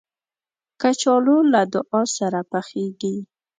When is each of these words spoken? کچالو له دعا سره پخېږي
کچالو 0.81 1.37
له 1.51 1.61
دعا 1.73 2.01
سره 2.17 2.39
پخېږي 2.51 3.15